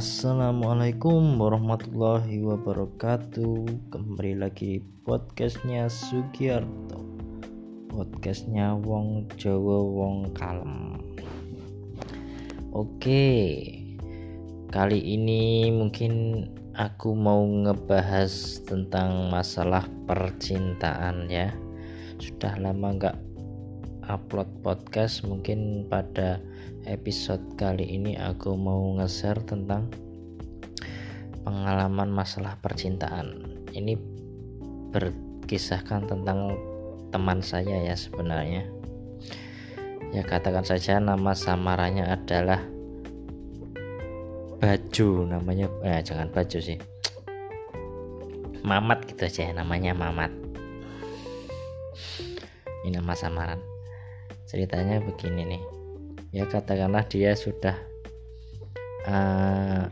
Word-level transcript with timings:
Assalamualaikum 0.00 1.36
warahmatullahi 1.36 2.40
wabarakatuh. 2.40 3.92
Kembali 3.92 4.32
lagi 4.32 4.80
podcastnya 5.04 5.92
Sugiarto 5.92 7.04
Podcastnya 7.92 8.80
Wong 8.80 9.28
Jawa 9.36 9.84
Wong 9.84 10.32
Kalem. 10.32 11.04
Oke 12.72 13.28
Kali 14.72 15.04
ini 15.04 15.68
mungkin 15.68 16.48
aku 16.72 17.12
mau 17.12 17.44
ngebahas 17.44 18.64
tentang 18.64 19.28
masalah 19.28 19.84
percintaan 20.08 21.28
ya. 21.28 21.52
Sudah 22.16 22.56
lama 22.56 22.96
nggak 22.96 23.29
upload 24.10 24.50
podcast 24.66 25.22
mungkin 25.22 25.86
pada 25.86 26.42
episode 26.82 27.54
kali 27.54 27.86
ini 27.94 28.18
aku 28.18 28.58
mau 28.58 28.98
nge-share 28.98 29.38
tentang 29.46 29.86
pengalaman 31.46 32.10
masalah 32.10 32.58
percintaan. 32.58 33.54
Ini 33.70 33.94
berkisahkan 34.90 36.10
tentang 36.10 36.58
teman 37.14 37.38
saya 37.38 37.86
ya 37.86 37.94
sebenarnya. 37.94 38.66
Ya 40.10 40.26
katakan 40.26 40.66
saja 40.66 40.98
nama 40.98 41.30
samaranya 41.38 42.10
adalah 42.18 42.58
Baju 44.60 45.24
namanya 45.24 45.72
eh 45.86 46.02
jangan 46.04 46.28
Baju 46.34 46.58
sih. 46.58 46.76
Mamat 48.60 49.08
gitu 49.08 49.24
aja 49.24 49.54
namanya 49.56 49.96
Mamat. 49.96 50.34
Ini 52.84 53.00
nama 53.00 53.16
samaran. 53.16 53.69
Ceritanya 54.50 54.98
begini 54.98 55.46
nih. 55.46 55.62
Ya 56.34 56.42
katakanlah 56.50 57.06
dia 57.06 57.38
sudah 57.38 57.78
uh, 59.06 59.86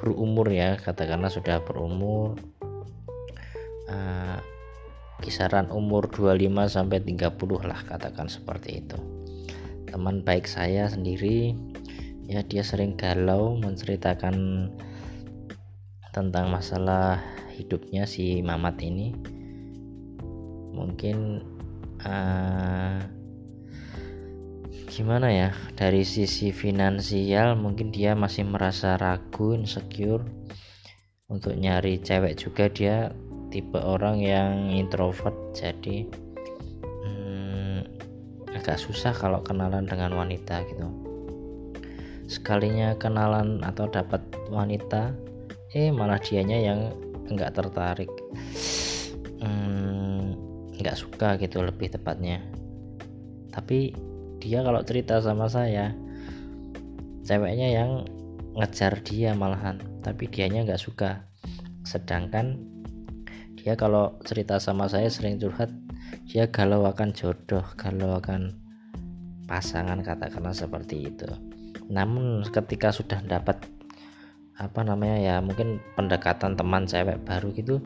berumur 0.00 0.48
ya 0.48 0.80
katakanlah 0.80 1.28
sudah 1.28 1.60
berumur 1.60 2.40
uh, 3.92 4.40
kisaran 5.20 5.68
umur 5.68 6.08
25 6.08 6.48
sampai 6.72 7.04
30 7.04 7.36
lah 7.68 7.80
katakan 7.84 8.32
seperti 8.32 8.80
itu. 8.80 8.96
Teman 9.84 10.24
baik 10.24 10.48
saya 10.48 10.88
sendiri 10.88 11.52
ya 12.24 12.40
dia 12.40 12.64
sering 12.64 12.96
galau 12.96 13.52
menceritakan 13.60 14.68
tentang 16.16 16.48
masalah 16.48 17.20
hidupnya 17.52 18.08
si 18.08 18.40
Mamat 18.40 18.80
ini. 18.80 19.12
Mungkin 20.72 21.44
uh, 22.00 22.89
gimana 25.00 25.32
ya? 25.32 25.48
Dari 25.80 26.04
sisi 26.04 26.52
finansial 26.52 27.56
mungkin 27.56 27.88
dia 27.88 28.12
masih 28.12 28.44
merasa 28.44 29.00
ragu 29.00 29.56
insecure 29.56 30.20
untuk 31.32 31.56
nyari 31.56 31.96
cewek 32.04 32.36
juga. 32.36 32.68
Dia 32.68 33.08
tipe 33.48 33.80
orang 33.80 34.20
yang 34.20 34.68
introvert 34.68 35.56
jadi 35.56 36.04
hmm, 36.84 37.80
agak 38.52 38.76
susah 38.76 39.16
kalau 39.16 39.40
kenalan 39.40 39.88
dengan 39.88 40.12
wanita 40.20 40.68
gitu. 40.68 40.92
Sekalinya 42.28 42.92
kenalan 43.00 43.64
atau 43.64 43.88
dapat 43.88 44.20
wanita 44.52 45.16
eh 45.72 45.88
malah 45.88 46.20
dianya 46.20 46.60
yang 46.60 46.92
enggak 47.24 47.56
tertarik. 47.56 48.12
Hmm, 49.40 50.36
nggak 50.76 50.92
hmm, 50.92 51.04
suka 51.08 51.40
gitu 51.40 51.64
lebih 51.64 51.88
tepatnya. 51.88 52.44
Tapi 53.48 54.09
dia 54.40 54.64
kalau 54.64 54.80
cerita 54.82 55.20
sama 55.20 55.46
saya 55.46 55.92
ceweknya 57.28 57.68
yang 57.70 57.90
ngejar 58.56 58.98
dia 59.06 59.36
malahan 59.36 59.78
tapi 60.02 60.26
dianya 60.26 60.66
nggak 60.66 60.80
suka. 60.80 61.22
Sedangkan 61.86 62.58
dia 63.54 63.76
kalau 63.76 64.16
cerita 64.24 64.56
sama 64.56 64.88
saya 64.88 65.12
sering 65.12 65.36
curhat 65.36 65.68
dia 66.26 66.48
galau 66.48 66.88
akan 66.88 67.12
jodoh 67.12 67.62
galau 67.76 68.16
akan 68.16 68.56
pasangan 69.44 70.00
katakanlah 70.00 70.56
seperti 70.56 71.12
itu. 71.12 71.28
Namun 71.92 72.42
ketika 72.48 72.90
sudah 72.90 73.20
dapat 73.22 73.60
apa 74.60 74.80
namanya 74.84 75.16
ya 75.16 75.34
mungkin 75.40 75.80
pendekatan 75.96 76.52
teman 76.52 76.84
cewek 76.84 77.16
baru 77.24 77.48
gitu 77.56 77.80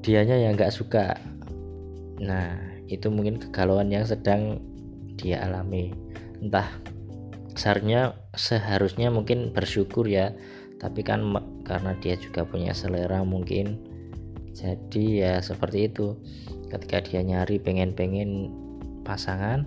dianya 0.00 0.40
yang 0.40 0.56
nggak 0.56 0.72
suka. 0.72 1.18
Nah 2.22 2.56
itu 2.88 3.12
mungkin 3.12 3.36
kegalauan 3.36 3.92
yang 3.92 4.08
sedang 4.08 4.62
dia 5.18 5.42
alami. 5.42 5.90
Entah 6.38 6.70
seharusnya 7.58 8.14
seharusnya 8.38 9.10
mungkin 9.10 9.50
bersyukur 9.50 10.06
ya. 10.06 10.30
Tapi 10.78 11.02
kan 11.02 11.26
karena 11.66 11.98
dia 11.98 12.14
juga 12.14 12.46
punya 12.46 12.70
selera 12.70 13.26
mungkin. 13.26 13.82
Jadi 14.54 15.26
ya 15.26 15.42
seperti 15.42 15.90
itu. 15.90 16.14
Ketika 16.70 17.02
dia 17.02 17.20
nyari 17.26 17.58
pengen-pengen 17.58 18.54
pasangan 19.02 19.66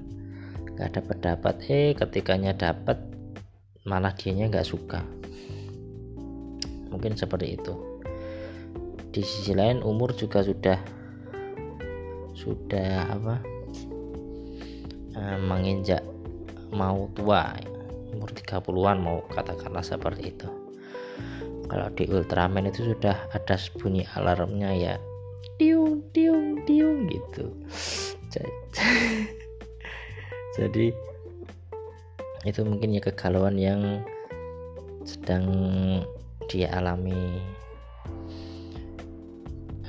gak 0.78 1.02
dapat 1.02 1.18
dapat 1.20 1.56
eh 1.70 1.92
ketikanya 1.98 2.54
dapat 2.56 2.98
malah 3.84 4.14
dianya 4.14 4.48
nggak 4.48 4.70
suka. 4.70 5.02
Mungkin 6.94 7.18
seperti 7.18 7.58
itu. 7.58 7.74
Di 9.12 9.26
sisi 9.26 9.52
lain 9.52 9.84
umur 9.84 10.16
juga 10.16 10.40
sudah 10.46 10.80
sudah 12.32 13.12
apa 13.12 13.61
Eh, 15.12 15.38
menginjak 15.44 16.00
mau 16.72 17.12
tua 17.12 17.52
umur 18.16 18.32
30-an 18.32 18.98
mau 19.00 19.20
katakanlah 19.28 19.84
seperti 19.84 20.32
itu. 20.32 20.48
Kalau 21.68 21.88
di 21.96 22.04
Ultraman 22.08 22.68
itu 22.68 22.96
sudah 22.96 23.16
ada 23.32 23.56
bunyi 23.80 24.04
alarmnya 24.16 24.72
ya 24.76 24.96
tiung 25.60 26.00
tiung 26.16 26.64
tiung 26.64 27.12
gitu. 27.12 27.52
Jadi 30.58 30.96
itu 32.48 32.62
mungkin 32.64 32.96
ya 32.96 33.02
kegalauan 33.04 33.60
yang 33.60 34.04
sedang 35.04 35.46
dia 36.48 36.72
alami. 36.72 37.40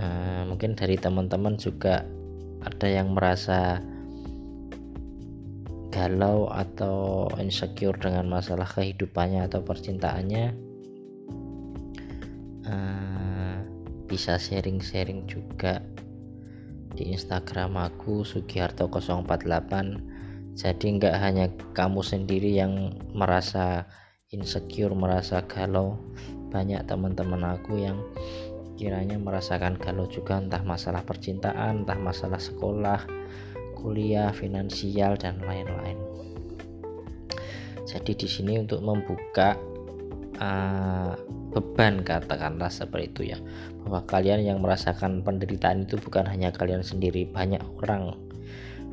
Uh, 0.02 0.42
mungkin 0.50 0.74
dari 0.74 0.98
teman-teman 0.98 1.54
juga 1.54 2.02
ada 2.62 2.86
yang 2.90 3.14
merasa 3.14 3.78
galau 6.02 6.50
atau 6.50 7.30
insecure 7.38 7.94
dengan 7.94 8.26
masalah 8.26 8.66
kehidupannya 8.66 9.46
atau 9.46 9.62
percintaannya 9.62 10.50
uh, 12.66 13.56
bisa 14.10 14.34
sharing-sharing 14.34 15.30
juga 15.30 15.78
di 16.98 17.14
Instagram 17.14 17.78
aku 17.78 18.26
Sugiharto 18.26 18.90
048 18.90 20.58
jadi 20.58 20.86
nggak 20.98 21.16
hanya 21.22 21.46
kamu 21.70 22.02
sendiri 22.02 22.50
yang 22.50 22.98
merasa 23.14 23.86
insecure 24.34 24.98
merasa 24.98 25.46
galau 25.46 26.02
banyak 26.50 26.82
teman-teman 26.82 27.46
aku 27.46 27.78
yang 27.78 28.02
kiranya 28.74 29.22
merasakan 29.22 29.78
galau 29.78 30.10
juga 30.10 30.42
entah 30.42 30.66
masalah 30.66 31.06
percintaan 31.06 31.86
entah 31.86 31.94
masalah 31.94 32.42
sekolah 32.42 33.21
kuliah, 33.82 34.30
finansial 34.30 35.18
dan 35.18 35.42
lain-lain. 35.42 35.98
Jadi 37.82 38.14
di 38.14 38.28
sini 38.30 38.56
untuk 38.62 38.78
membuka 38.80 39.58
uh, 40.38 41.18
beban 41.52 42.00
katakanlah 42.06 42.70
seperti 42.70 43.04
itu 43.10 43.22
ya, 43.34 43.38
bahwa 43.84 44.06
kalian 44.06 44.46
yang 44.46 44.58
merasakan 44.62 45.26
penderitaan 45.26 45.84
itu 45.84 45.98
bukan 45.98 46.24
hanya 46.30 46.54
kalian 46.54 46.80
sendiri, 46.80 47.26
banyak 47.26 47.60
orang 47.82 48.16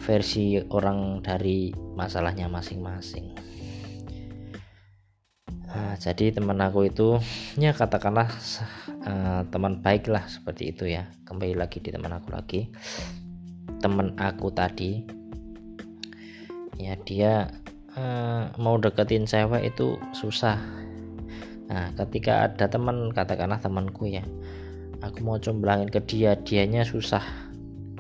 versi 0.02 0.60
orang 0.74 1.22
dari 1.22 1.72
masalahnya 1.96 2.50
masing-masing. 2.50 3.38
Nah, 5.70 5.94
jadi 6.02 6.34
teman 6.34 6.58
aku 6.66 6.90
itu 6.90 7.22
ya 7.62 7.78
katakanlah 7.78 8.26
uh, 9.06 9.46
teman 9.54 9.86
baik 9.86 10.10
lah 10.10 10.26
seperti 10.26 10.74
itu 10.74 10.90
ya. 10.90 11.14
Kembali 11.30 11.54
lagi 11.54 11.78
di 11.78 11.94
teman 11.94 12.10
aku 12.10 12.34
lagi 12.34 12.74
temen 13.80 14.16
aku 14.20 14.52
tadi. 14.52 15.04
Ya 16.80 16.96
dia 17.04 17.52
uh, 17.96 18.52
mau 18.60 18.80
deketin 18.80 19.28
cewek 19.28 19.76
itu 19.76 20.00
susah. 20.16 20.60
Nah 21.68 21.92
ketika 21.96 22.48
ada 22.48 22.68
teman 22.72 23.12
katakanlah 23.12 23.60
temanku 23.60 24.08
ya 24.08 24.24
aku 25.00 25.24
mau 25.24 25.40
comblangin 25.40 25.88
ke 25.88 26.00
dia 26.04 26.36
dianya 26.40 26.84
susah. 26.84 27.24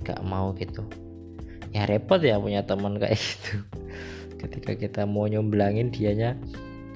Gak 0.04 0.24
mau 0.24 0.56
gitu. 0.56 0.84
Ya 1.76 1.86
repot 1.86 2.20
ya 2.20 2.40
punya 2.40 2.64
teman 2.64 3.00
kayak 3.00 3.20
gitu. 3.20 3.64
Ketika 4.40 4.72
kita 4.80 5.02
mau 5.04 5.28
nyomblangin 5.28 5.92
dianya 5.92 6.40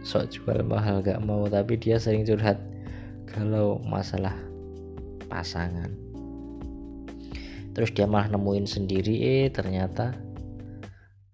sok 0.04 0.32
jual 0.32 0.64
mahal 0.64 1.04
gak 1.04 1.20
mau. 1.24 1.48
Tapi 1.48 1.76
dia 1.80 2.00
sering 2.00 2.24
curhat 2.24 2.60
kalau 3.28 3.80
masalah 3.84 4.36
pasangan 5.28 6.03
terus 7.74 7.90
dia 7.94 8.06
malah 8.06 8.30
nemuin 8.30 8.70
sendiri 8.70 9.16
eh 9.22 9.46
ternyata 9.50 10.14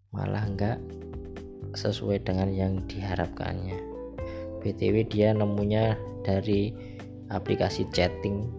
malah 0.10 0.48
enggak 0.48 0.80
sesuai 1.78 2.26
dengan 2.26 2.50
yang 2.50 2.74
diharapkannya. 2.90 3.78
Btw 4.60 5.06
dia 5.08 5.32
nemunya 5.32 5.96
dari 6.26 6.74
aplikasi 7.30 7.88
chatting 7.94 8.50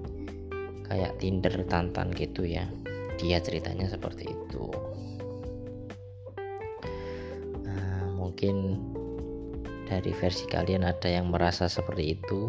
kayak 0.87 1.19
Tinder 1.19 1.53
Tantan 1.67 2.15
gitu 2.15 2.47
ya. 2.47 2.71
Dia 3.21 3.43
ceritanya 3.43 3.91
seperti 3.91 4.33
itu. 4.33 4.65
Nah, 7.67 8.15
mungkin 8.17 8.81
dari 9.85 10.15
versi 10.15 10.47
kalian 10.49 10.87
ada 10.87 11.11
yang 11.11 11.29
merasa 11.29 11.69
seperti 11.69 12.17
itu? 12.17 12.49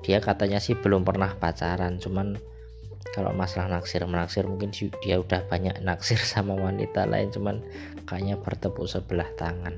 Dia 0.00 0.22
katanya 0.24 0.56
sih 0.62 0.78
belum 0.78 1.04
pernah 1.04 1.36
pacaran 1.36 2.00
cuman 2.00 2.40
kalau 3.10 3.34
masalah 3.34 3.80
naksir 3.80 4.06
menaksir 4.06 4.46
mungkin 4.46 4.70
dia 5.02 5.18
udah 5.18 5.42
banyak 5.50 5.82
naksir 5.82 6.20
sama 6.34 6.54
wanita 6.54 7.08
lain 7.08 7.32
cuman 7.34 7.56
kayaknya 8.06 8.38
bertepuk 8.38 8.86
sebelah 8.86 9.26
tangan. 9.34 9.74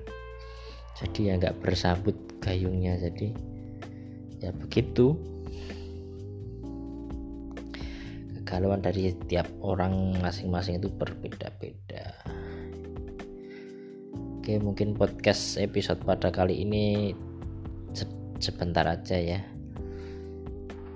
Jadi 1.01 1.33
ya 1.33 1.41
nggak 1.41 1.65
bersambut 1.65 2.15
gayungnya 2.43 3.01
jadi 3.01 3.33
ya 4.43 4.51
begitu. 4.53 5.17
Kegalauan 8.43 8.85
dari 8.85 9.17
tiap 9.31 9.49
orang 9.65 10.21
masing-masing 10.21 10.77
itu 10.77 10.93
berbeda-beda. 10.93 12.13
Oke 14.43 14.59
mungkin 14.59 14.93
podcast 14.93 15.57
episode 15.57 16.03
pada 16.05 16.29
kali 16.29 16.67
ini 16.67 17.15
sebentar 18.43 18.83
aja 18.91 19.15
ya 19.15 19.52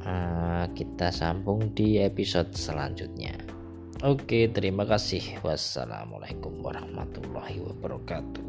uh, 0.06 0.64
kita 0.72 1.10
sambung 1.10 1.74
di 1.74 1.98
episode 1.98 2.54
selanjutnya. 2.54 3.34
Oke 4.06 4.46
terima 4.52 4.86
kasih. 4.86 5.42
Wassalamualaikum 5.42 6.62
warahmatullahi 6.62 7.58
wabarakatuh 7.64 8.45